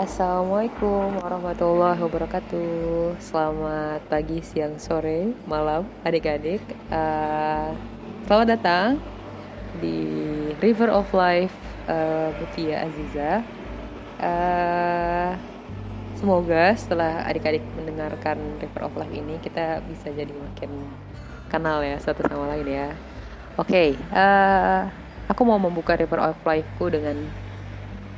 Assalamualaikum 0.00 1.20
warahmatullahi 1.20 2.00
wabarakatuh. 2.00 3.20
Selamat 3.20 4.00
pagi, 4.08 4.40
siang, 4.40 4.80
sore, 4.80 5.36
malam 5.44 5.84
adik-adik. 6.08 6.64
Uh, 6.88 7.76
Selamat 8.24 8.56
datang 8.56 8.96
di 9.76 10.00
River 10.56 10.88
of 10.88 11.04
Life 11.12 11.52
uh, 11.84 12.32
Mutia 12.32 12.88
Aziza. 12.88 13.44
Uh, 14.16 15.36
Semoga 16.16 16.72
setelah 16.80 17.20
adik-adik 17.28 17.60
mendengarkan 17.76 18.40
River 18.56 18.88
of 18.88 18.96
Life 18.96 19.12
ini 19.12 19.36
Kita 19.44 19.84
bisa 19.84 20.08
jadi 20.16 20.32
makin 20.32 20.72
kenal 21.52 21.84
ya 21.84 22.00
satu 22.00 22.24
sama 22.24 22.48
lain 22.56 22.64
ya. 22.64 22.88
Oke, 23.60 23.68
okay, 23.68 23.88
uh, 24.16 24.88
aku 25.28 25.44
mau 25.44 25.60
membuka 25.60 25.92
River 25.92 26.24
of 26.24 26.40
Life-ku 26.40 26.88
dengan 26.88 27.49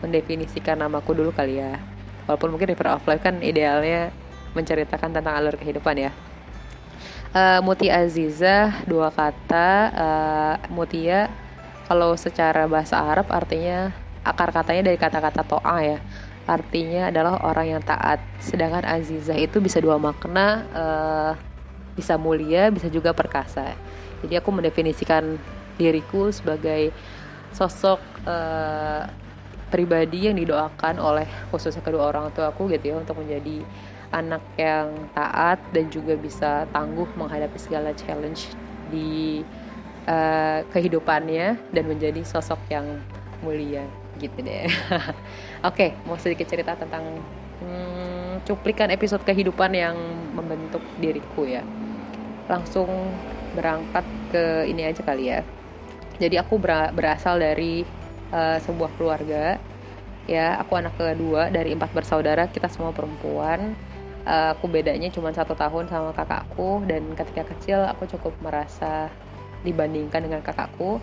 mendefinisikan 0.02 0.82
namaku 0.82 1.14
dulu 1.14 1.30
kali 1.30 1.62
ya. 1.62 1.78
Walaupun 2.26 2.54
mungkin 2.54 2.74
River 2.74 2.98
of 2.98 3.06
Life 3.06 3.22
kan 3.22 3.38
idealnya 3.40 4.10
menceritakan 4.52 5.14
tentang 5.14 5.34
alur 5.38 5.56
kehidupan 5.56 5.96
ya. 5.96 6.10
Uh, 7.32 7.64
Muti 7.64 7.88
Aziza 7.88 8.84
dua 8.84 9.08
kata. 9.08 9.68
Uh, 9.94 10.54
Mutia 10.74 11.32
kalau 11.88 12.12
secara 12.18 12.68
bahasa 12.68 13.00
Arab 13.00 13.32
artinya 13.32 13.94
akar 14.22 14.52
katanya 14.52 14.92
dari 14.92 14.98
kata-kata 15.00 15.42
toa 15.46 15.78
ya. 15.80 15.98
Artinya 16.44 17.08
adalah 17.08 17.40
orang 17.46 17.78
yang 17.78 17.82
taat. 17.82 18.20
Sedangkan 18.42 18.84
Azizah 18.84 19.38
itu 19.38 19.62
bisa 19.62 19.78
dua 19.80 19.96
makna 19.96 20.66
uh, 20.74 21.32
bisa 21.96 22.18
mulia 22.20 22.68
bisa 22.68 22.90
juga 22.90 23.14
perkasa. 23.16 23.72
Jadi 24.22 24.34
aku 24.38 24.50
mendefinisikan 24.54 25.38
diriku 25.80 26.28
sebagai 26.30 26.92
sosok 27.52 28.00
uh, 28.28 29.08
pribadi 29.72 30.28
yang 30.28 30.36
didoakan 30.36 31.00
oleh 31.00 31.24
khususnya 31.48 31.80
kedua 31.80 32.12
orang 32.12 32.28
tua 32.36 32.52
aku 32.52 32.68
gitu 32.68 32.92
ya 32.92 32.96
untuk 33.00 33.16
menjadi 33.16 33.64
anak 34.12 34.44
yang 34.60 34.92
taat 35.16 35.56
dan 35.72 35.88
juga 35.88 36.12
bisa 36.20 36.68
tangguh 36.68 37.08
menghadapi 37.16 37.56
segala 37.56 37.96
challenge 37.96 38.52
di 38.92 39.40
uh, 40.04 40.60
kehidupannya 40.68 41.56
dan 41.72 41.84
menjadi 41.88 42.20
sosok 42.20 42.60
yang 42.68 43.00
mulia 43.40 43.88
gitu 44.20 44.44
deh. 44.44 44.68
Oke, 44.68 45.08
okay, 45.64 45.90
mau 46.04 46.20
sedikit 46.20 46.44
cerita 46.44 46.76
tentang 46.76 47.24
hmm, 47.64 48.44
cuplikan 48.44 48.92
episode 48.92 49.24
kehidupan 49.24 49.72
yang 49.72 49.96
membentuk 50.36 50.84
diriku 51.00 51.48
ya. 51.48 51.64
Langsung 52.52 52.88
berangkat 53.56 54.04
ke 54.28 54.68
ini 54.68 54.84
aja 54.84 55.00
kali 55.00 55.32
ya. 55.32 55.40
Jadi 56.20 56.36
aku 56.36 56.60
berasal 56.92 57.40
dari 57.40 57.82
uh, 58.32 58.58
sebuah 58.64 58.90
keluarga. 58.96 59.60
Ya 60.26 60.58
aku 60.58 60.78
anak 60.78 60.96
kedua 60.96 61.50
dari 61.52 61.76
empat 61.76 61.92
bersaudara 61.94 62.48
kita 62.48 62.66
semua 62.66 62.90
perempuan. 62.90 63.76
Uh, 64.22 64.54
aku 64.54 64.70
bedanya 64.70 65.10
cuma 65.10 65.34
satu 65.34 65.52
tahun 65.58 65.90
sama 65.90 66.14
kakakku 66.14 66.86
dan 66.86 67.10
ketika 67.18 67.42
kecil 67.54 67.82
aku 67.90 68.06
cukup 68.06 68.30
merasa 68.38 69.10
dibandingkan 69.66 70.22
dengan 70.22 70.42
kakakku 70.46 71.02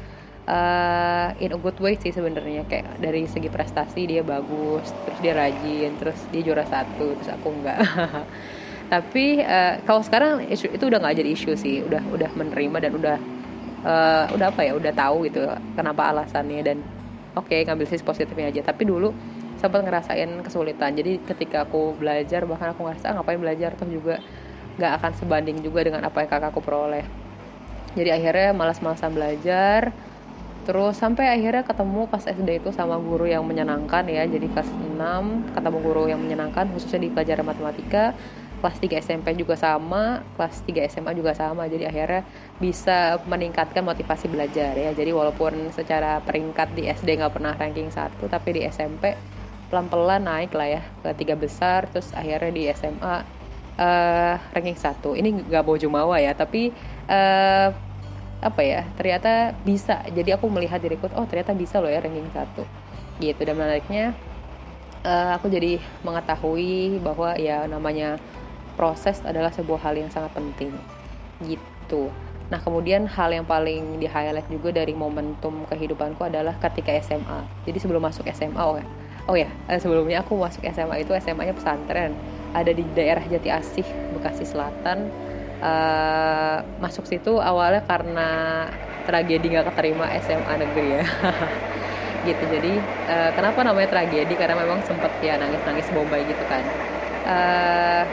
uh, 0.50 1.30
in 1.38 1.54
a 1.54 1.60
good 1.60 1.78
way 1.78 1.96
sih 1.96 2.10
sebenarnya 2.10 2.66
kayak 2.66 2.98
dari 2.98 3.30
segi 3.30 3.48
prestasi 3.48 4.10
dia 4.10 4.26
bagus 4.26 4.90
terus 5.06 5.20
dia 5.22 5.34
rajin 5.38 5.92
terus 6.02 6.20
dia 6.34 6.42
juara 6.42 6.66
satu 6.66 7.14
terus 7.20 7.30
aku 7.30 7.48
enggak. 7.54 7.80
Tapi 8.94 9.38
uh, 9.46 9.78
kalau 9.86 10.02
sekarang 10.02 10.50
isu, 10.50 10.74
itu 10.74 10.84
udah 10.90 10.98
nggak 10.98 11.22
jadi 11.22 11.30
isu 11.38 11.52
sih 11.54 11.86
udah 11.86 12.02
udah 12.10 12.30
menerima 12.34 12.78
dan 12.90 12.92
udah 12.98 13.18
uh, 13.86 14.26
udah 14.34 14.48
apa 14.50 14.62
ya 14.66 14.74
udah 14.74 14.94
tahu 14.98 15.30
gitu 15.30 15.46
kenapa 15.78 16.10
alasannya 16.10 16.62
dan 16.66 16.78
oke 17.36 17.50
okay, 17.50 17.66
ngambil 17.66 17.86
sisi 17.90 18.06
positifnya 18.06 18.50
aja. 18.50 18.62
Tapi 18.66 18.88
dulu 18.88 19.14
sempat 19.60 19.84
ngerasain 19.84 20.30
kesulitan. 20.42 20.96
Jadi 20.96 21.20
ketika 21.28 21.68
aku 21.68 21.98
belajar 22.00 22.48
bahkan 22.48 22.72
aku 22.72 22.88
ngerasa 22.88 23.12
ah, 23.12 23.14
ngapain 23.20 23.40
belajar? 23.42 23.76
Tuh 23.76 23.90
juga 23.90 24.24
nggak 24.80 24.92
akan 25.04 25.12
sebanding 25.20 25.58
juga 25.60 25.84
dengan 25.84 26.08
apa 26.08 26.24
yang 26.24 26.30
kakakku 26.32 26.64
peroleh. 26.64 27.04
Jadi 27.94 28.10
akhirnya 28.10 28.56
malas-malasan 28.56 29.12
belajar. 29.12 29.92
Terus 30.64 31.02
sampai 31.02 31.34
akhirnya 31.34 31.66
ketemu 31.66 32.06
pas 32.06 32.22
SD 32.22 32.62
itu 32.62 32.70
sama 32.70 33.02
guru 33.02 33.26
yang 33.26 33.44
menyenangkan 33.44 34.06
ya. 34.06 34.24
Jadi 34.30 34.48
kelas 34.54 34.70
6 34.70 35.58
ketemu 35.58 35.78
guru 35.82 36.04
yang 36.08 36.22
menyenangkan 36.22 36.70
khususnya 36.72 37.04
di 37.04 37.10
pelajaran 37.10 37.44
matematika 37.44 38.14
kelas 38.60 38.78
3 38.78 39.00
SMP 39.00 39.34
juga 39.40 39.56
sama, 39.56 40.22
kelas 40.36 40.62
3 40.68 40.92
SMA 40.92 41.12
juga 41.16 41.32
sama. 41.34 41.66
Jadi 41.66 41.88
akhirnya 41.88 42.28
bisa 42.60 43.18
meningkatkan 43.26 43.82
motivasi 43.82 44.28
belajar 44.28 44.76
ya. 44.76 44.92
Jadi 44.92 45.12
walaupun 45.16 45.72
secara 45.72 46.20
peringkat 46.22 46.76
di 46.76 46.86
SD 46.92 47.24
nggak 47.24 47.34
pernah 47.34 47.56
ranking 47.56 47.90
satu, 47.90 48.28
tapi 48.28 48.60
di 48.60 48.62
SMP 48.68 49.16
pelan-pelan 49.72 50.26
naik 50.26 50.52
lah 50.54 50.80
ya 50.80 50.82
ke 51.02 51.10
tiga 51.18 51.40
besar. 51.40 51.88
Terus 51.90 52.12
akhirnya 52.12 52.52
di 52.52 52.64
SMA 52.76 53.08
uh, 53.08 53.18
eh, 53.80 54.36
ranking 54.54 54.78
satu. 54.78 55.16
Ini 55.16 55.50
nggak 55.50 55.64
mau 55.64 55.80
jumawa 55.80 56.20
ya, 56.20 56.36
tapi 56.36 56.70
uh, 57.08 57.68
apa 58.40 58.62
ya 58.64 58.84
ternyata 59.00 59.56
bisa. 59.64 60.04
Jadi 60.12 60.36
aku 60.36 60.52
melihat 60.52 60.84
diriku, 60.84 61.08
oh 61.16 61.26
ternyata 61.26 61.56
bisa 61.56 61.80
loh 61.80 61.90
ya 61.90 62.04
ranking 62.04 62.30
satu. 62.36 62.64
Gitu 63.20 63.44
dan 63.44 63.60
menariknya 63.60 64.16
uh, 65.04 65.36
aku 65.38 65.48
jadi 65.52 65.80
mengetahui 66.04 67.00
bahwa 67.04 67.36
ya 67.40 67.68
namanya 67.68 68.20
proses 68.80 69.20
adalah 69.28 69.52
sebuah 69.52 69.84
hal 69.84 70.00
yang 70.00 70.08
sangat 70.08 70.32
penting 70.32 70.72
gitu. 71.44 72.08
Nah 72.48 72.64
kemudian 72.64 73.04
hal 73.12 73.36
yang 73.36 73.44
paling 73.44 74.00
di 74.00 74.08
highlight 74.08 74.48
juga 74.48 74.72
dari 74.72 74.96
momentum 74.96 75.68
kehidupanku 75.68 76.24
adalah 76.24 76.56
ketika 76.64 76.96
SMA 77.04 77.44
jadi 77.68 77.76
sebelum 77.76 78.08
masuk 78.08 78.24
SMA 78.32 78.64
oh 78.64 78.80
ya. 78.80 78.88
Oh 79.28 79.36
ya 79.36 79.52
eh, 79.68 79.78
sebelumnya 79.84 80.24
aku 80.24 80.40
masuk 80.40 80.64
SMA 80.72 81.04
itu 81.04 81.12
SMA 81.20 81.52
nya 81.52 81.54
pesantren. 81.54 82.16
Ada 82.56 82.72
di 82.72 82.82
daerah 82.96 83.22
Jati 83.28 83.52
Asih 83.52 83.86
Bekasi 84.16 84.48
Selatan. 84.48 85.12
Uh, 85.60 86.64
masuk 86.80 87.04
situ 87.04 87.36
awalnya 87.36 87.84
karena 87.84 88.64
tragedi 89.04 89.52
nggak 89.52 89.76
keterima 89.76 90.08
SMA 90.24 90.54
negeri 90.56 91.04
ya. 91.04 91.06
Gitu 92.28 92.44
jadi 92.48 92.74
uh, 93.12 93.32
kenapa 93.36 93.60
namanya 93.62 93.92
tragedi? 93.92 94.34
Karena 94.40 94.56
memang 94.56 94.80
sempet 94.88 95.12
ya 95.20 95.36
nangis 95.36 95.60
nangis 95.68 95.88
bombay 95.92 96.24
gitu 96.26 96.44
kan. 96.48 96.64
Uh, 97.28 98.04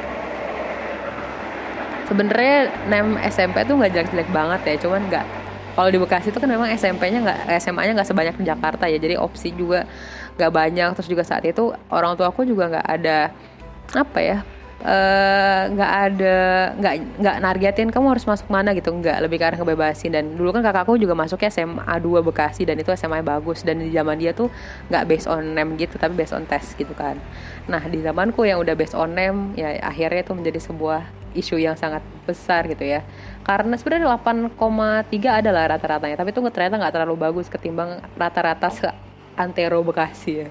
sebenarnya 2.07 2.73
nem 2.87 3.19
SMP 3.27 3.67
tuh 3.67 3.75
nggak 3.79 3.93
jelek-jelek 3.93 4.29
banget 4.31 4.61
ya 4.65 4.75
cuman 4.87 5.03
nggak 5.11 5.27
kalau 5.77 5.93
di 5.93 5.99
Bekasi 6.01 6.33
itu 6.33 6.41
kan 6.41 6.49
memang 6.49 6.73
SMP-nya 6.73 7.19
nggak 7.21 7.41
SMA-nya 7.61 7.93
nggak 8.01 8.09
sebanyak 8.09 8.35
di 8.41 8.45
Jakarta 8.49 8.89
ya 8.89 8.97
jadi 8.97 9.21
opsi 9.21 9.53
juga 9.53 9.85
nggak 10.41 10.49
banyak. 10.49 10.89
Terus 10.97 11.09
juga 11.13 11.21
saat 11.21 11.45
itu 11.45 11.69
orang 11.93 12.17
tua 12.17 12.33
aku 12.33 12.49
juga 12.49 12.73
nggak 12.73 12.87
ada 12.89 13.29
apa 13.93 14.19
ya 14.25 14.39
Eh, 14.77 15.63
nggak 15.73 15.93
uh, 15.97 16.05
ada 16.05 16.37
nggak 16.77 16.95
nggak 17.17 17.37
nargetin 17.41 17.89
kamu 17.89 18.13
harus 18.13 18.29
masuk 18.29 18.53
mana 18.53 18.77
gitu 18.77 18.93
nggak 18.93 19.25
lebih 19.25 19.41
karena 19.41 19.57
kebebasin 19.57 20.13
dan 20.13 20.37
dulu 20.37 20.53
kan 20.53 20.61
kakakku 20.61 21.01
juga 21.01 21.17
masuknya 21.17 21.49
SMA 21.49 21.97
2 21.97 22.21
Bekasi 22.21 22.69
dan 22.69 22.77
itu 22.77 22.93
SMA 22.93 23.25
yang 23.25 23.29
bagus. 23.41 23.65
Dan 23.65 23.81
di 23.81 23.89
zaman 23.89 24.21
dia 24.21 24.37
tuh 24.37 24.53
nggak 24.93 25.05
based 25.09 25.33
on 25.33 25.57
name 25.57 25.81
gitu 25.81 25.97
tapi 25.97 26.13
based 26.13 26.37
on 26.37 26.45
test 26.45 26.77
gitu 26.77 26.93
kan. 26.93 27.17
Nah 27.73 27.81
di 27.89 28.05
zamanku 28.05 28.45
yang 28.45 28.61
udah 28.61 28.77
based 28.77 28.93
on 28.93 29.17
name 29.17 29.57
ya 29.57 29.81
akhirnya 29.81 30.21
itu 30.21 30.37
menjadi 30.37 30.61
sebuah 30.61 31.09
isu 31.37 31.61
yang 31.61 31.77
sangat 31.77 32.01
besar 32.25 32.67
gitu 32.67 32.83
ya. 32.83 33.05
Karena 33.47 33.79
sebenarnya 33.79 34.11
8,3 34.19 35.39
adalah 35.45 35.79
rata-ratanya 35.79 36.19
tapi 36.19 36.35
itu 36.35 36.43
ternyata 36.51 36.83
nggak 36.83 36.95
terlalu 36.99 37.15
bagus 37.15 37.47
ketimbang 37.47 38.03
rata-rata 38.19 38.69
se 38.75 38.89
antero 39.39 39.85
Bekasi 39.87 40.33
ya. 40.43 40.51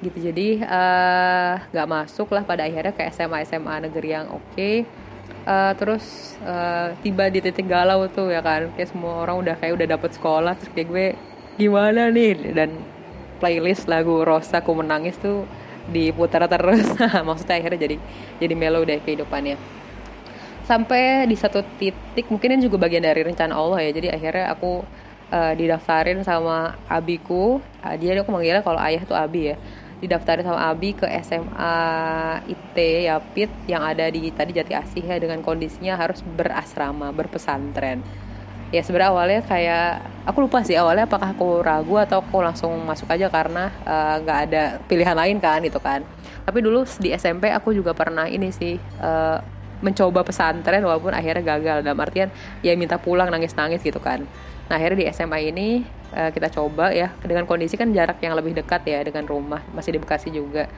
Gitu 0.00 0.30
jadi 0.30 0.48
eh, 0.64 1.52
nggak 1.74 1.88
uh, 1.88 1.92
masuk 1.92 2.30
lah 2.32 2.46
pada 2.46 2.64
akhirnya 2.64 2.94
ke 2.94 3.02
SMA 3.10 3.42
SMA 3.48 3.90
negeri 3.90 4.08
yang 4.14 4.30
oke. 4.30 4.44
Okay. 4.54 4.86
uh, 5.48 5.72
terus 5.74 6.36
uh, 6.44 6.92
tiba 7.00 7.26
di 7.32 7.40
titik 7.40 7.64
galau 7.64 8.04
tuh 8.12 8.28
ya 8.28 8.44
kan 8.44 8.68
kayak 8.76 8.92
semua 8.92 9.24
orang 9.24 9.40
udah 9.40 9.54
kayak 9.56 9.72
udah 9.80 9.86
dapet 9.96 10.10
sekolah 10.14 10.52
terus 10.54 10.70
kayak 10.76 10.88
gue 10.88 11.06
gimana 11.58 12.12
nih? 12.12 12.54
Dan 12.54 12.78
playlist 13.40 13.88
lagu 13.88 14.22
Rosa 14.22 14.60
ku 14.60 14.76
menangis 14.76 15.16
tuh 15.18 15.48
diputar 15.90 16.46
terus. 16.46 16.86
Maksudnya 17.28 17.56
akhirnya 17.58 17.80
jadi 17.90 17.96
jadi 18.38 18.54
melo 18.54 18.86
deh 18.86 19.02
kehidupannya 19.02 19.79
sampai 20.70 21.26
di 21.26 21.34
satu 21.34 21.66
titik 21.82 22.30
mungkin 22.30 22.54
ini 22.54 22.62
juga 22.62 22.78
bagian 22.78 23.02
dari 23.02 23.26
rencana 23.26 23.58
Allah 23.58 23.82
ya 23.82 23.90
jadi 23.90 24.14
akhirnya 24.14 24.54
aku 24.54 24.86
uh, 25.34 25.52
didaftarin 25.58 26.22
sama 26.22 26.78
abiku 26.86 27.58
uh, 27.82 27.94
dia 27.98 28.14
aku 28.22 28.30
manggilnya 28.30 28.62
kalau 28.62 28.78
ayah 28.78 29.02
tuh 29.02 29.18
abi 29.18 29.50
ya 29.50 29.56
didaftarin 30.00 30.44
sama 30.48 30.72
Abi 30.72 30.96
ke 30.96 31.04
SMA 31.20 31.76
IT 32.48 32.76
Yapit 33.04 33.52
yang 33.68 33.84
ada 33.84 34.08
di 34.08 34.32
tadi 34.32 34.56
Jati 34.56 34.72
Asih 34.72 35.04
ya 35.04 35.20
dengan 35.20 35.44
kondisinya 35.44 35.94
harus 35.94 36.24
berasrama, 36.24 37.12
berpesantren. 37.12 38.00
Ya 38.72 38.80
sebenarnya 38.80 39.10
awalnya 39.12 39.40
kayak 39.44 39.88
aku 40.24 40.46
lupa 40.46 40.64
sih 40.64 40.78
awalnya 40.78 41.04
apakah 41.04 41.36
aku 41.36 41.60
ragu 41.60 42.00
atau 42.00 42.22
aku 42.24 42.40
langsung 42.40 42.72
masuk 42.86 43.10
aja 43.12 43.26
karena 43.28 43.68
eh, 43.82 44.14
nggak 44.24 44.38
uh, 44.40 44.44
ada 44.46 44.62
pilihan 44.88 45.16
lain 45.18 45.36
kan 45.36 45.60
gitu 45.60 45.82
kan. 45.82 46.00
Tapi 46.48 46.58
dulu 46.64 46.86
di 46.96 47.12
SMP 47.12 47.52
aku 47.52 47.76
juga 47.76 47.92
pernah 47.92 48.24
ini 48.24 48.48
sih 48.54 48.80
uh, 49.04 49.38
mencoba 49.80 50.24
pesantren 50.24 50.84
walaupun 50.84 51.12
akhirnya 51.12 51.56
gagal. 51.56 51.78
Dalam 51.84 51.98
artian 52.00 52.28
ya 52.64 52.76
minta 52.76 52.96
pulang 53.00 53.28
nangis-nangis 53.28 53.80
gitu 53.84 53.98
kan. 54.00 54.24
Nah 54.68 54.74
akhirnya 54.78 55.04
di 55.04 55.06
SMA 55.12 55.50
ini 55.50 55.68
uh, 56.14 56.30
kita 56.30 56.48
coba 56.52 56.94
ya. 56.94 57.12
Dengan 57.20 57.44
kondisi 57.44 57.74
kan 57.74 57.90
jarak 57.90 58.20
yang 58.22 58.32
lebih 58.36 58.56
dekat 58.56 58.86
ya 58.86 59.00
dengan 59.02 59.26
rumah 59.26 59.60
masih 59.74 59.96
di 59.96 60.00
Bekasi 60.00 60.30
juga. 60.30 60.70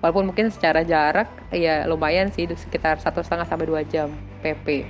Walaupun 0.00 0.32
mungkin 0.32 0.48
secara 0.48 0.80
jarak 0.80 1.28
ya 1.52 1.84
lumayan 1.84 2.32
sih 2.32 2.48
sekitar 2.48 2.96
satu 3.04 3.20
setengah 3.20 3.44
sampai 3.44 3.68
dua 3.68 3.84
jam 3.84 4.08
PP 4.40 4.88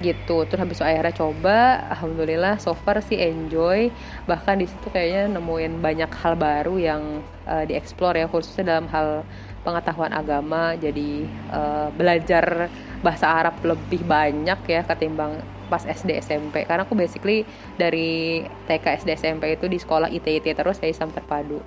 gitu. 0.00 0.44
Terus 0.44 0.60
habis 0.60 0.76
itu 0.78 0.84
akhirnya 0.84 1.14
coba 1.16 1.56
alhamdulillah 1.96 2.60
so 2.60 2.76
far 2.76 3.00
sih 3.00 3.16
enjoy. 3.16 3.88
Bahkan 4.28 4.60
di 4.60 4.66
situ 4.68 4.86
kayaknya 4.92 5.38
nemuin 5.38 5.80
banyak 5.80 6.10
hal 6.12 6.34
baru 6.36 6.74
yang 6.76 7.02
uh, 7.48 7.64
dieksplor 7.64 8.16
ya 8.16 8.26
khususnya 8.28 8.76
dalam 8.76 8.86
hal 8.92 9.24
pengetahuan 9.64 10.12
agama. 10.12 10.76
Jadi 10.76 11.24
uh, 11.52 11.88
belajar 11.94 12.68
bahasa 13.00 13.28
Arab 13.28 13.56
lebih 13.64 14.04
banyak 14.04 14.58
ya 14.68 14.82
ketimbang 14.84 15.40
pas 15.66 15.82
SD 15.82 16.22
SMP 16.22 16.62
karena 16.62 16.86
aku 16.86 16.94
basically 16.94 17.42
dari 17.74 18.46
TK 18.70 19.02
SD 19.02 19.18
SMP 19.18 19.58
itu 19.58 19.66
di 19.66 19.82
sekolah 19.82 20.06
ITIT 20.14 20.54
terus 20.54 20.78
saya 20.78 20.94
Islam 20.94 21.10
terpadu 21.10 21.58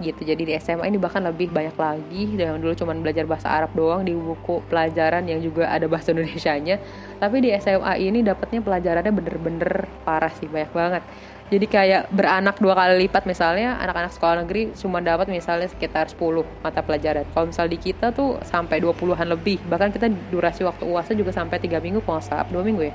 gitu. 0.00 0.24
Jadi 0.24 0.42
di 0.48 0.52
SMA 0.56 0.88
ini 0.88 0.96
bahkan 0.96 1.20
lebih 1.20 1.52
banyak 1.52 1.76
lagi 1.76 2.22
yang 2.34 2.56
dulu 2.58 2.72
cuma 2.74 2.96
belajar 2.96 3.28
bahasa 3.28 3.52
Arab 3.52 3.70
doang 3.76 4.02
di 4.02 4.16
buku 4.16 4.64
pelajaran 4.66 5.28
yang 5.28 5.38
juga 5.44 5.68
ada 5.68 5.84
bahasa 5.86 6.10
Indonesia 6.16 6.52
nya 6.56 6.76
tapi 7.20 7.44
di 7.44 7.52
SMA 7.60 8.00
ini 8.00 8.24
dapatnya 8.24 8.64
pelajarannya 8.64 9.12
bener-bener 9.12 9.84
parah 10.02 10.32
sih 10.32 10.48
banyak 10.48 10.72
banget. 10.72 11.02
Jadi 11.50 11.66
kayak 11.66 12.14
beranak 12.14 12.62
dua 12.62 12.78
kali 12.78 13.10
lipat 13.10 13.26
misalnya 13.26 13.74
anak-anak 13.82 14.14
sekolah 14.14 14.46
negeri 14.46 14.70
cuma 14.78 15.02
dapat 15.02 15.26
misalnya 15.26 15.66
sekitar 15.66 16.06
10 16.06 16.46
mata 16.62 16.78
pelajaran. 16.78 17.26
Kalau 17.34 17.50
misal 17.50 17.66
di 17.66 17.74
kita 17.74 18.14
tuh 18.14 18.38
sampai 18.46 18.78
20-an 18.78 19.26
lebih. 19.26 19.58
Bahkan 19.66 19.90
kita 19.90 20.06
durasi 20.30 20.62
waktu 20.62 20.86
uasnya 20.86 21.18
juga 21.18 21.34
sampai 21.34 21.58
tiga 21.58 21.82
minggu 21.82 22.06
kalau 22.06 22.22
salah 22.22 22.46
dua 22.46 22.62
minggu 22.62 22.86
ya. 22.86 22.94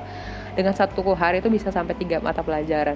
Dengan 0.55 0.71
satu 0.71 1.03
hari 1.19 1.43
itu 1.43 1.51
bisa 1.51 1.67
sampai 1.67 1.99
tiga 1.99 2.23
mata 2.23 2.39
pelajaran 2.39 2.95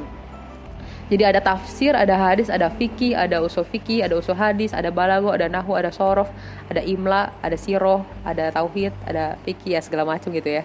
jadi 1.10 1.34
ada 1.34 1.42
tafsir, 1.42 1.98
ada 1.98 2.14
hadis, 2.14 2.54
ada 2.54 2.70
fikih, 2.70 3.18
ada 3.18 3.42
usul 3.42 3.66
fikih, 3.66 4.06
ada 4.06 4.14
usul 4.14 4.38
hadis, 4.38 4.78
ada 4.78 4.94
balago, 4.94 5.34
ada 5.34 5.50
nahu, 5.50 5.74
ada 5.74 5.90
sorof, 5.90 6.30
ada 6.70 6.86
imla, 6.86 7.34
ada 7.42 7.58
siroh, 7.58 8.06
ada 8.22 8.54
tauhid, 8.54 8.94
ada 9.10 9.34
fikih 9.42 9.74
ya 9.74 9.82
segala 9.82 10.06
macam 10.06 10.30
gitu 10.30 10.62
ya. 10.62 10.64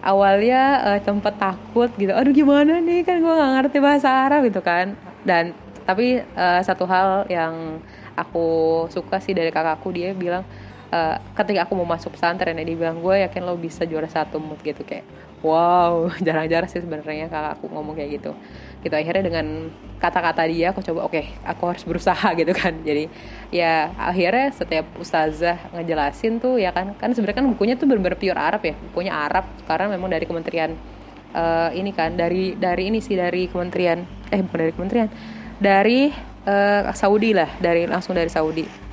Awalnya 0.00 0.62
uh, 0.80 1.00
tempat 1.04 1.36
takut 1.36 1.92
gitu, 2.00 2.08
aduh 2.16 2.32
gimana 2.32 2.80
nih 2.80 3.04
kan 3.04 3.20
gue 3.20 3.28
nggak 3.28 3.52
ngerti 3.60 3.78
bahasa 3.84 4.08
Arab 4.08 4.48
gitu 4.48 4.64
kan. 4.64 4.96
Dan 5.28 5.52
tapi 5.84 6.24
uh, 6.24 6.60
satu 6.64 6.88
hal 6.88 7.28
yang 7.28 7.84
aku 8.16 8.88
suka 8.88 9.20
sih 9.20 9.36
dari 9.36 9.52
kakakku 9.52 9.92
dia 9.92 10.16
bilang 10.16 10.42
uh, 10.88 11.20
ketika 11.36 11.68
aku 11.68 11.76
mau 11.76 11.84
masuk 11.84 12.16
pesantren 12.16 12.56
ya 12.56 12.64
dia 12.64 12.76
bilang 12.80 13.04
gue 13.04 13.28
yakin 13.28 13.44
lo 13.44 13.60
bisa 13.60 13.84
juara 13.84 14.08
satu 14.08 14.40
mood 14.40 14.58
gitu 14.64 14.82
kayak 14.82 15.04
wow 15.46 16.10
jarang-jarang 16.26 16.66
sih 16.66 16.82
sebenarnya 16.82 17.30
kakakku 17.30 17.70
ngomong 17.70 17.94
kayak 17.94 18.18
gitu. 18.18 18.34
Gitu 18.82 18.94
akhirnya 18.94 19.22
dengan 19.30 19.70
kata-kata 19.96 20.44
dia 20.50 20.74
aku 20.74 20.82
coba 20.84 21.08
oke 21.08 21.16
okay, 21.16 21.32
aku 21.46 21.62
harus 21.70 21.82
berusaha 21.86 22.28
gitu 22.40 22.50
kan. 22.50 22.74
Jadi 22.82 23.06
ya 23.54 23.94
akhirnya 23.94 24.50
setiap 24.50 24.86
ustazah 24.98 25.70
ngejelasin 25.70 26.42
tuh 26.42 26.58
ya 26.58 26.74
kan 26.74 26.98
kan 26.98 27.14
sebenarnya 27.14 27.38
kan 27.42 27.46
bukunya 27.54 27.74
tuh 27.78 27.86
benar-benar 27.86 28.18
pure 28.18 28.38
Arab 28.38 28.62
ya 28.66 28.74
bukunya 28.92 29.12
Arab. 29.14 29.46
Karena 29.64 29.86
memang 29.94 30.10
dari 30.10 30.26
kementerian 30.26 30.74
uh, 31.36 31.70
ini 31.70 31.94
kan 31.94 32.18
dari 32.18 32.58
dari 32.58 32.90
ini 32.90 32.98
sih 32.98 33.14
dari 33.14 33.46
kementerian 33.46 34.02
eh 34.34 34.40
bukan 34.42 34.58
dari 34.58 34.72
kementerian 34.74 35.08
dari 35.62 36.10
uh, 36.46 36.90
Saudi 36.92 37.30
lah 37.32 37.48
dari 37.62 37.86
langsung 37.86 38.12
dari 38.18 38.28
Saudi 38.28 38.85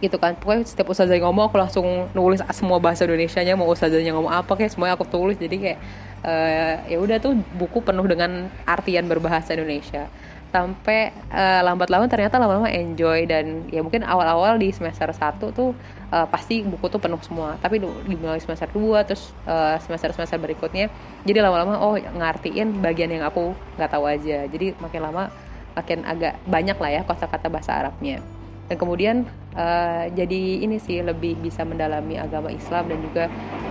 gitu 0.00 0.16
kan. 0.20 0.36
Pokoknya 0.36 0.68
setiap 0.68 0.92
ustazah 0.92 1.16
ngomong 1.20 1.48
aku 1.48 1.56
langsung 1.56 1.86
nulis 2.12 2.40
semua 2.52 2.76
bahasa 2.76 3.08
Indonesia 3.08 3.40
nya 3.40 3.56
mau 3.56 3.68
ustazahnya 3.68 4.12
ngomong 4.12 4.32
apa 4.32 4.52
kayak 4.56 4.72
semuanya 4.72 4.94
aku 5.00 5.08
tulis. 5.08 5.36
Jadi 5.40 5.56
kayak 5.56 5.78
uh, 6.24 6.74
ya 6.88 6.96
udah 7.00 7.16
tuh 7.20 7.32
buku 7.56 7.80
penuh 7.80 8.04
dengan 8.04 8.52
artian 8.68 9.08
berbahasa 9.08 9.56
Indonesia. 9.56 10.08
Sampai 10.52 11.12
uh, 11.32 11.60
lambat 11.64 11.88
laun 11.92 12.08
ternyata 12.08 12.40
lama-lama 12.40 12.70
enjoy 12.70 13.28
dan 13.28 13.68
ya 13.68 13.84
mungkin 13.84 14.06
awal-awal 14.06 14.56
di 14.56 14.72
semester 14.72 15.10
1 15.10 15.42
tuh 15.52 15.76
uh, 16.12 16.26
pasti 16.28 16.64
buku 16.64 16.86
tuh 16.92 17.00
penuh 17.00 17.20
semua. 17.24 17.56
Tapi 17.60 17.80
di 17.80 18.16
mulai 18.16 18.40
semester 18.40 18.68
2 18.72 19.08
terus 19.08 19.32
uh, 19.48 19.76
semester-semester 19.80 20.36
berikutnya 20.40 20.92
jadi 21.24 21.44
lama-lama 21.44 21.80
oh 21.80 21.96
ngartiin 21.96 22.80
bagian 22.84 23.12
yang 23.12 23.24
aku 23.24 23.56
nggak 23.80 23.90
tahu 23.90 24.04
aja. 24.04 24.44
Jadi 24.48 24.76
makin 24.76 25.00
lama 25.08 25.32
makin 25.76 26.08
agak 26.08 26.40
banyak 26.48 26.76
lah 26.80 26.90
ya 26.90 27.02
kosakata 27.04 27.52
bahasa 27.52 27.76
Arabnya 27.76 28.35
dan 28.66 28.76
kemudian 28.82 29.16
uh, 29.54 30.10
jadi 30.10 30.66
ini 30.66 30.82
sih 30.82 30.98
lebih 30.98 31.38
bisa 31.38 31.62
mendalami 31.62 32.18
agama 32.18 32.50
Islam 32.50 32.90
dan 32.90 32.98
juga 32.98 33.24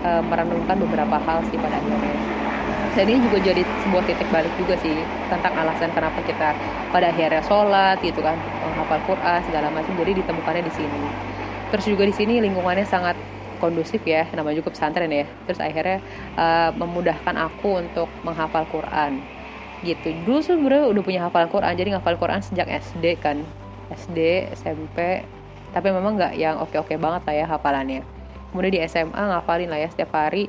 uh, 0.08 0.24
merenungkan 0.24 0.80
beberapa 0.80 1.20
hal 1.20 1.44
sih 1.52 1.60
pada 1.60 1.76
akhirnya. 1.80 2.16
Dan 2.96 3.12
ini 3.12 3.20
juga 3.28 3.44
jadi 3.44 3.60
sebuah 3.84 4.08
titik 4.08 4.28
balik 4.32 4.56
juga 4.56 4.80
sih 4.80 4.96
tentang 5.28 5.52
alasan 5.52 5.92
kenapa 5.92 6.16
kita 6.24 6.56
pada 6.96 7.12
akhirnya 7.12 7.44
sholat 7.44 8.00
gitu 8.00 8.24
kan 8.24 8.40
menghafal 8.64 9.04
Quran 9.04 9.40
segala 9.44 9.68
macam 9.68 9.92
jadi 10.00 10.16
ditemukannya 10.16 10.64
di 10.64 10.74
sini. 10.80 11.00
Terus 11.76 11.86
juga 11.92 12.08
di 12.08 12.16
sini 12.16 12.40
lingkungannya 12.40 12.88
sangat 12.88 13.20
kondusif 13.60 14.00
ya 14.08 14.24
namanya 14.32 14.64
juga 14.64 14.72
pesantren 14.72 15.12
ya. 15.12 15.28
Terus 15.44 15.60
akhirnya 15.60 16.00
uh, 16.40 16.72
memudahkan 16.72 17.36
aku 17.36 17.84
untuk 17.84 18.08
menghafal 18.24 18.64
Quran 18.72 19.20
gitu. 19.84 20.16
Dulu 20.24 20.40
sebenarnya 20.40 20.88
udah 20.88 21.04
punya 21.04 21.20
hafalan 21.28 21.52
Quran 21.52 21.76
jadi 21.76 22.00
ngafal 22.00 22.16
Quran 22.16 22.40
sejak 22.40 22.72
SD 22.72 23.20
kan 23.20 23.44
SD 23.94 24.52
SMP 24.58 25.26
tapi 25.76 25.92
memang 25.92 26.16
nggak 26.16 26.34
yang 26.40 26.56
oke-oke 26.64 26.96
banget 26.96 27.22
lah 27.28 27.36
ya 27.36 27.46
hafalannya. 27.52 28.02
Kemudian 28.50 28.72
di 28.72 28.82
SMA 28.88 29.12
ngafalin 29.20 29.68
lah 29.68 29.80
ya 29.84 29.92
setiap 29.92 30.16
hari 30.16 30.48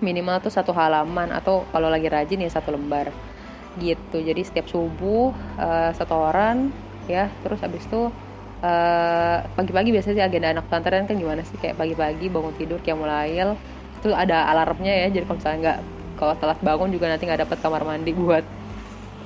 minimal 0.00 0.40
tuh 0.40 0.48
satu 0.48 0.72
halaman 0.72 1.28
atau 1.28 1.68
kalau 1.68 1.92
lagi 1.92 2.08
rajin 2.08 2.40
ya 2.40 2.48
satu 2.48 2.72
lembar 2.72 3.12
gitu. 3.76 4.16
Jadi 4.24 4.40
setiap 4.40 4.66
subuh 4.72 5.36
uh, 5.60 5.92
setoran 5.92 6.72
ya 7.04 7.28
terus 7.44 7.60
abis 7.60 7.84
itu 7.84 8.08
uh, 8.64 9.36
pagi-pagi 9.52 9.92
biasanya 9.92 10.16
sih 10.16 10.24
agenda 10.24 10.48
anak 10.56 10.64
pesantren 10.72 11.04
kan 11.04 11.20
gimana 11.20 11.44
sih? 11.44 11.60
Kayak 11.60 11.76
pagi-pagi 11.76 12.32
bangun 12.32 12.54
tidur 12.56 12.80
kayak 12.80 12.96
mulai 12.96 13.36
itu 14.00 14.08
ada 14.16 14.48
alarmnya 14.48 14.96
ya 15.04 15.06
jadi 15.12 15.28
kalau 15.28 15.36
misalnya 15.36 15.58
nggak 15.60 15.78
kalau 16.16 16.34
telat 16.40 16.58
bangun 16.64 16.88
juga 16.88 17.12
nanti 17.12 17.28
nggak 17.28 17.44
dapat 17.44 17.58
kamar 17.60 17.84
mandi 17.84 18.16
buat 18.20 18.44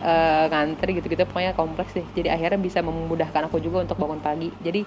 uh, 0.05 0.45
ngantri 0.53 1.01
gitu-gitu 1.01 1.25
pokoknya 1.25 1.57
kompleks 1.57 1.97
deh. 1.97 2.07
Jadi 2.13 2.29
akhirnya 2.29 2.61
bisa 2.61 2.85
memudahkan 2.85 3.49
aku 3.49 3.59
juga 3.59 3.83
untuk 3.83 3.97
bangun 3.97 4.21
pagi. 4.21 4.53
Jadi 4.61 4.85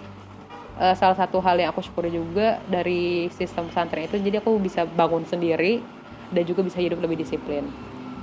uh, 0.77 0.93
salah 0.93 1.17
satu 1.17 1.41
hal 1.41 1.57
yang 1.57 1.73
aku 1.73 1.81
syukuri 1.81 2.13
juga 2.13 2.61
dari 2.69 3.27
sistem 3.33 3.67
pesantren 3.67 4.05
itu 4.05 4.21
jadi 4.21 4.39
aku 4.39 4.61
bisa 4.61 4.85
bangun 4.85 5.25
sendiri 5.25 5.81
dan 6.29 6.43
juga 6.45 6.61
bisa 6.61 6.77
hidup 6.77 7.01
lebih 7.01 7.17
disiplin. 7.19 7.65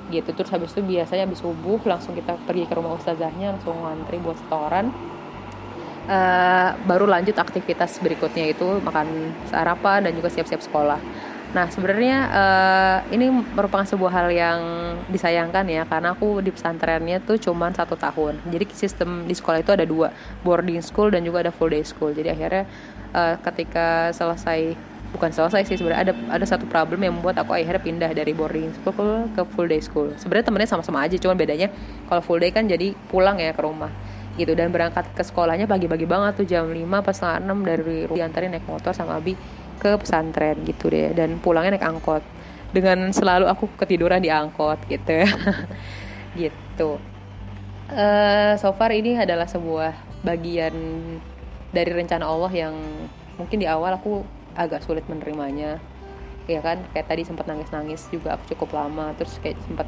Gitu. 0.09 0.31
Terus 0.31 0.51
habis 0.55 0.71
itu 0.71 0.81
biasanya 0.85 1.27
habis 1.27 1.43
subuh 1.43 1.81
langsung 1.83 2.15
kita 2.15 2.39
pergi 2.47 2.65
ke 2.71 2.75
rumah 2.79 2.95
ustazahnya 2.95 3.59
langsung 3.59 3.75
ngantri 3.83 4.23
buat 4.23 4.39
setoran. 4.39 4.95
Uh, 6.05 6.77
baru 6.85 7.09
lanjut 7.09 7.33
aktivitas 7.33 7.97
berikutnya 8.05 8.53
itu 8.53 8.77
makan 8.85 9.33
sarapan 9.49 10.05
dan 10.05 10.13
juga 10.13 10.29
siap-siap 10.29 10.61
sekolah 10.61 11.01
Nah 11.55 11.71
sebenarnya 11.71 12.17
uh, 12.35 12.99
ini 13.15 13.31
merupakan 13.31 13.87
sebuah 13.87 14.11
hal 14.11 14.29
yang 14.35 14.61
disayangkan 15.07 15.63
ya 15.71 15.87
karena 15.87 16.19
aku 16.19 16.43
di 16.43 16.51
pesantrennya 16.51 17.23
tuh 17.23 17.39
cuma 17.39 17.71
satu 17.71 17.95
tahun. 17.95 18.43
Jadi 18.51 18.65
sistem 18.75 19.23
di 19.31 19.39
sekolah 19.39 19.63
itu 19.63 19.71
ada 19.71 19.87
dua, 19.87 20.11
boarding 20.43 20.83
school 20.83 21.15
dan 21.15 21.23
juga 21.23 21.47
ada 21.47 21.55
full 21.55 21.71
day 21.71 21.87
school. 21.87 22.11
Jadi 22.11 22.27
akhirnya 22.27 22.67
uh, 23.15 23.39
ketika 23.39 24.11
selesai 24.11 24.75
bukan 25.15 25.31
selesai 25.31 25.63
sih 25.71 25.79
sebenarnya 25.79 26.11
ada 26.11 26.13
ada 26.35 26.43
satu 26.43 26.67
problem 26.67 27.07
yang 27.07 27.15
membuat 27.15 27.39
aku 27.39 27.55
akhirnya 27.55 27.79
pindah 27.79 28.11
dari 28.11 28.35
boarding 28.35 28.75
school 28.83 29.31
ke 29.31 29.43
full 29.55 29.71
day 29.71 29.79
school. 29.79 30.11
Sebenarnya 30.19 30.51
temennya 30.51 30.69
sama-sama 30.75 31.07
aja, 31.07 31.15
cuma 31.23 31.39
bedanya 31.39 31.71
kalau 32.11 32.19
full 32.19 32.43
day 32.43 32.51
kan 32.51 32.67
jadi 32.67 32.99
pulang 33.07 33.39
ya 33.39 33.55
ke 33.55 33.63
rumah 33.63 33.95
gitu 34.35 34.51
dan 34.59 34.75
berangkat 34.75 35.07
ke 35.15 35.23
sekolahnya 35.23 35.71
pagi-pagi 35.71 36.11
banget 36.11 36.43
tuh 36.43 36.47
jam 36.47 36.67
5 36.67 36.83
pas 37.07 37.15
setengah 37.15 37.55
6 37.55 37.71
dari 37.71 37.99
diantarin 38.11 38.51
naik 38.51 38.67
motor 38.67 38.91
sama 38.91 39.23
Abi 39.23 39.39
ke 39.85 40.01
pesantren 40.01 40.57
gitu 40.65 40.89
deh 40.89 41.13
dan 41.13 41.37
pulangnya 41.37 41.77
naik 41.77 41.85
angkot. 41.85 42.25
Dengan 42.73 43.13
selalu 43.13 43.45
aku 43.53 43.69
ketiduran 43.77 44.25
di 44.25 44.33
angkot 44.33 44.81
gitu. 44.89 45.29
Gitu. 46.35 46.99
Uh, 47.87 48.59
so 48.59 48.75
far 48.75 48.91
ini 48.91 49.15
adalah 49.15 49.47
sebuah 49.47 49.95
bagian 50.27 50.75
dari 51.71 51.95
rencana 51.95 52.27
Allah 52.27 52.51
yang 52.51 52.75
mungkin 53.39 53.63
di 53.63 53.71
awal 53.71 53.95
aku 53.95 54.27
agak 54.59 54.83
sulit 54.83 55.07
menerimanya. 55.07 55.79
Ya 56.51 56.59
kan? 56.59 56.83
Kayak 56.91 57.07
tadi 57.15 57.23
sempat 57.23 57.47
nangis-nangis 57.47 58.11
juga 58.11 58.35
aku 58.35 58.51
cukup 58.57 58.75
lama 58.75 59.15
terus 59.15 59.39
kayak 59.39 59.63
sempat 59.63 59.87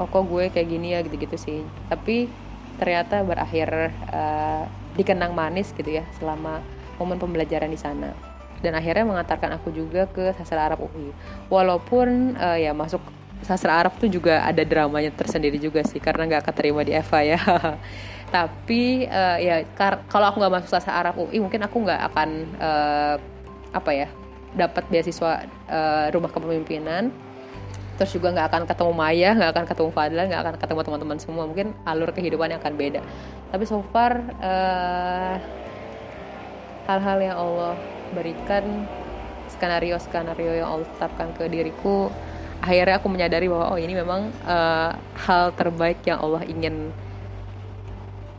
oh 0.00 0.08
kok 0.08 0.24
gue 0.24 0.48
kayak 0.48 0.72
gini 0.72 0.96
ya? 0.96 1.04
gitu-gitu 1.04 1.36
sih. 1.36 1.60
Tapi 1.92 2.32
ternyata 2.80 3.20
berakhir 3.20 3.92
uh, 4.08 4.64
dikenang 4.96 5.36
manis 5.36 5.76
gitu 5.76 6.00
ya 6.00 6.08
selama 6.16 6.64
momen 6.96 7.20
pembelajaran 7.20 7.68
di 7.68 7.76
sana 7.76 8.33
dan 8.64 8.72
akhirnya 8.72 9.04
mengantarkan 9.04 9.60
aku 9.60 9.68
juga 9.68 10.08
ke 10.08 10.32
sastra 10.40 10.72
Arab 10.72 10.88
UI 10.88 11.12
walaupun 11.52 12.32
uh, 12.40 12.56
ya 12.56 12.72
masuk 12.72 13.04
sastra 13.44 13.76
Arab 13.76 13.92
tuh 14.00 14.08
juga 14.08 14.40
ada 14.40 14.64
dramanya 14.64 15.12
tersendiri 15.12 15.60
juga 15.60 15.84
sih 15.84 16.00
karena 16.00 16.24
nggak 16.24 16.48
keterima 16.48 16.80
di 16.80 16.96
Eva 16.96 17.20
ya. 17.20 17.38
Tapi 18.34 19.06
uh, 19.06 19.38
ya 19.38 19.62
kalau 20.08 20.26
aku 20.32 20.40
nggak 20.40 20.54
masuk 20.58 20.68
sastra 20.72 20.96
Arab 20.96 21.20
UI 21.20 21.38
mungkin 21.44 21.60
aku 21.60 21.76
nggak 21.84 22.00
akan 22.10 22.28
uh, 22.58 23.14
apa 23.76 23.90
ya 23.92 24.08
dapat 24.56 24.88
beasiswa 24.88 25.44
uh, 25.68 26.06
rumah 26.10 26.32
kepemimpinan. 26.32 27.12
Terus 27.94 28.10
juga 28.10 28.34
nggak 28.34 28.48
akan 28.50 28.62
ketemu 28.66 28.92
Maya 28.96 29.30
nggak 29.38 29.50
akan 29.54 29.64
ketemu 29.70 29.90
Fadla 29.94 30.22
nggak 30.26 30.42
akan 30.42 30.54
ketemu 30.58 30.80
teman-teman 30.82 31.18
semua. 31.20 31.44
Mungkin 31.46 31.76
alur 31.86 32.10
kehidupannya 32.10 32.58
akan 32.58 32.72
beda. 32.74 33.00
Tapi 33.54 33.64
so 33.68 33.84
far 33.92 34.18
uh, 34.42 35.36
hal-hal 36.90 37.18
yang 37.22 37.36
Allah 37.38 37.76
berikan 38.12 38.84
skenario 39.48 39.96
skenario 40.02 40.52
yang 40.52 40.68
Allah 40.68 40.88
tetapkan 40.98 41.30
ke 41.32 41.48
diriku. 41.48 42.10
Akhirnya 42.64 42.96
aku 42.96 43.08
menyadari 43.12 43.46
bahwa 43.46 43.76
oh 43.76 43.78
ini 43.78 43.92
memang 43.92 44.32
uh, 44.48 44.96
hal 45.20 45.52
terbaik 45.52 46.00
yang 46.08 46.20
Allah 46.20 46.42
ingin 46.48 46.90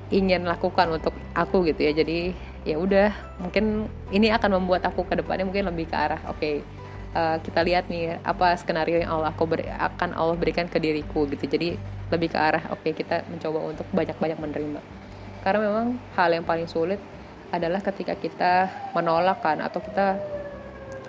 ingin 0.10 0.45
lakukan 0.45 0.89
untuk 0.91 1.13
aku 1.34 1.65
gitu 1.69 1.81
ya. 1.86 1.93
Jadi 1.93 2.34
ya 2.65 2.81
udah 2.81 3.13
mungkin 3.38 3.86
ini 4.10 4.34
akan 4.34 4.57
membuat 4.62 4.89
aku 4.89 5.05
ke 5.05 5.22
depannya 5.22 5.45
mungkin 5.45 5.69
lebih 5.69 5.86
ke 5.86 5.93
arah 5.93 6.17
oke 6.25 6.41
okay, 6.41 6.65
uh, 7.13 7.38
eh, 7.38 7.45
kita 7.45 7.62
lihat 7.62 7.86
nih 7.93 8.17
apa 8.25 8.57
skenario 8.57 8.98
yang 8.98 9.22
Allah 9.22 9.29
aku 9.29 9.45
beri, 9.45 9.69
akan 9.69 10.17
Allah 10.17 10.34
berikan 10.34 10.65
ke 10.65 10.81
diriku 10.81 11.29
gitu. 11.29 11.45
Jadi 11.45 11.77
lebih 12.10 12.34
ke 12.34 12.38
arah 12.38 12.65
oke 12.74 12.81
okay, 12.81 12.98
kita 12.98 13.22
mencoba 13.29 13.60
untuk 13.62 13.86
banyak-banyak 13.93 14.38
menerima. 14.41 14.81
Karena 15.45 15.60
memang 15.62 16.01
hal 16.17 16.34
yang 16.34 16.41
paling 16.41 16.65
sulit 16.65 16.98
adalah 17.53 17.81
ketika 17.81 18.13
kita 18.17 18.53
menolak 18.93 19.41
kan 19.41 19.61
atau 19.61 19.79
kita 19.81 20.17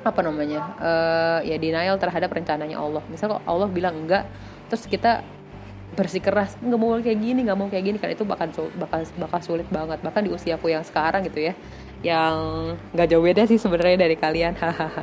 apa 0.07 0.21
namanya 0.23 0.62
uh, 0.78 1.38
ya 1.43 1.59
denial 1.59 1.99
terhadap 1.99 2.31
rencananya 2.31 2.78
Allah. 2.78 3.02
Misal 3.11 3.37
kok 3.38 3.45
Allah 3.45 3.66
bilang 3.66 4.07
enggak 4.07 4.26
terus 4.71 4.87
kita 4.87 5.23
bersikeras 5.95 6.59
nggak 6.59 6.78
mau 6.78 6.99
kayak 6.99 7.19
gini 7.23 7.47
nggak 7.47 7.59
mau 7.59 7.71
kayak 7.71 7.85
gini 7.87 7.99
kan 7.99 8.11
itu 8.11 8.26
bakal 8.26 8.50
bakal 8.78 9.00
bakal 9.19 9.40
sulit 9.43 9.66
banget. 9.69 9.99
Bahkan 10.02 10.23
di 10.23 10.31
usiaku 10.31 10.71
yang 10.71 10.87
sekarang 10.87 11.26
gitu 11.26 11.50
ya 11.50 11.55
yang 12.05 12.35
nggak 12.95 13.09
jauh 13.11 13.25
beda 13.25 13.49
sih 13.50 13.59
sebenarnya 13.59 14.07
dari 14.07 14.14
kalian. 14.14 14.55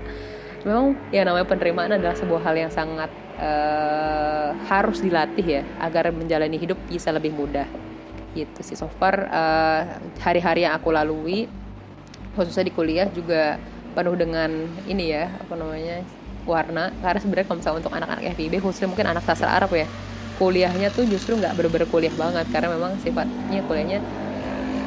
Memang 0.67 0.95
ya 1.11 1.27
namanya 1.27 1.43
penerimaan 1.43 1.91
adalah 1.99 2.15
sebuah 2.15 2.39
hal 2.47 2.55
yang 2.55 2.71
sangat 2.71 3.11
uh, 3.35 4.55
harus 4.71 5.03
dilatih 5.03 5.59
ya 5.59 5.61
agar 5.83 6.15
menjalani 6.15 6.55
hidup 6.55 6.79
bisa 6.87 7.11
lebih 7.11 7.35
mudah 7.35 7.67
gitu 8.33 8.59
sih. 8.65 8.75
So 8.75 8.89
far 8.99 9.29
uh, 9.29 9.81
hari-hari 10.21 10.65
yang 10.65 10.77
aku 10.77 10.89
lalui 10.89 11.47
khususnya 12.33 12.65
di 12.65 12.73
kuliah 12.73 13.05
juga 13.13 13.61
penuh 13.93 14.17
dengan 14.17 14.49
ini 14.89 15.13
ya 15.13 15.29
apa 15.29 15.53
namanya 15.53 16.01
warna. 16.49 16.89
Karena 16.99 17.19
sebenarnya 17.21 17.45
kalau 17.47 17.59
misalnya 17.61 17.79
untuk 17.85 17.93
anak-anak 17.93 18.23
FIB 18.35 18.53
khususnya 18.59 18.89
mungkin 18.89 19.05
anak 19.09 19.23
sastra 19.23 19.53
Arab 19.53 19.71
ya 19.73 19.85
kuliahnya 20.41 20.89
tuh 20.89 21.05
justru 21.05 21.37
nggak 21.37 21.53
bener-bener 21.53 21.87
kuliah 21.87 22.13
banget. 22.17 22.45
Karena 22.49 22.73
memang 22.73 22.97
sifatnya 22.99 23.61
kuliahnya 23.69 23.99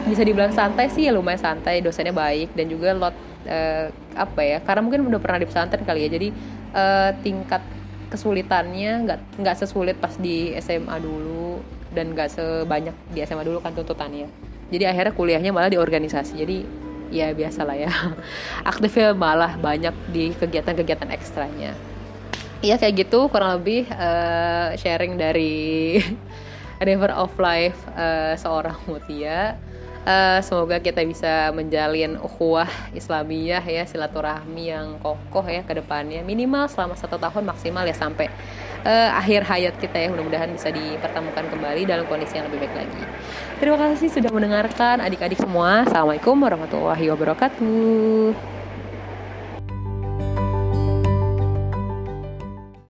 bisa 0.06 0.22
dibilang 0.22 0.54
santai 0.54 0.86
sih 0.86 1.10
ya 1.10 1.12
lumayan 1.14 1.42
santai 1.42 1.82
dosennya 1.82 2.14
baik 2.14 2.54
dan 2.54 2.70
juga 2.70 2.94
lot 2.94 3.14
uh, 3.50 3.90
apa 4.14 4.40
ya 4.42 4.58
karena 4.62 4.80
mungkin 4.86 5.02
udah 5.10 5.18
pernah 5.18 5.38
di 5.42 5.46
pesantren 5.46 5.82
kali 5.82 6.06
ya. 6.06 6.10
Jadi 6.14 6.28
uh, 6.74 7.10
tingkat 7.22 7.62
kesulitannya 8.08 9.06
nggak 9.06 9.20
nggak 9.42 9.56
sesulit 9.58 9.96
pas 9.98 10.14
di 10.16 10.54
SMA 10.62 10.96
dulu 11.02 11.58
dan 11.90 12.12
nggak 12.12 12.28
sebanyak 12.30 12.94
di 13.10 13.24
SMA 13.26 13.42
dulu 13.42 13.58
kan 13.58 13.72
tuntutannya 13.72 14.28
jadi 14.66 14.90
akhirnya 14.90 15.14
kuliahnya 15.14 15.50
malah 15.54 15.70
di 15.70 15.78
organisasi. 15.78 16.42
Jadi 16.42 16.66
ya 17.14 17.30
biasa 17.30 17.62
lah 17.62 17.76
ya. 17.78 17.90
Aktifnya 18.70 19.14
malah 19.14 19.54
banyak 19.54 19.94
di 20.10 20.34
kegiatan-kegiatan 20.34 21.10
ekstranya. 21.14 21.72
Ya 22.64 22.74
kayak 22.80 23.06
gitu 23.06 23.30
kurang 23.30 23.62
lebih 23.62 23.86
uh, 23.94 24.74
sharing 24.74 25.14
dari 25.20 26.00
River 26.86 27.14
of 27.14 27.30
Life 27.38 27.78
uh, 27.94 28.34
seorang 28.34 28.74
Mutia 28.90 29.54
uh, 30.06 30.38
semoga 30.40 30.78
kita 30.78 31.02
bisa 31.02 31.50
menjalin 31.52 32.16
ukhuwah 32.22 32.70
Islamiyah 32.94 33.60
ya 33.60 33.84
silaturahmi 33.84 34.70
yang 34.70 34.96
kokoh 35.02 35.44
ya 35.44 35.66
ke 35.66 35.76
depannya. 35.76 36.22
Minimal 36.22 36.70
selama 36.70 36.94
satu 36.94 37.18
tahun 37.18 37.44
maksimal 37.44 37.84
ya 37.84 37.92
sampai 37.92 38.30
uh, 38.86 39.10
akhir 39.18 39.44
hayat 39.44 39.74
kita 39.76 39.98
ya. 39.98 40.08
Mudah-mudahan 40.14 40.48
bisa 40.54 40.70
dipertemukan 40.70 41.50
kembali 41.50 41.82
dalam 41.84 42.06
kondisi 42.06 42.38
yang 42.38 42.46
lebih 42.48 42.64
baik 42.70 42.86
lagi. 42.86 43.02
Terima 43.58 43.76
kasih 43.76 44.08
sudah 44.08 44.30
mendengarkan 44.30 45.02
adik-adik 45.02 45.42
semua. 45.42 45.84
Assalamualaikum 45.84 46.38
warahmatullahi 46.38 47.10
wabarakatuh 47.10 48.55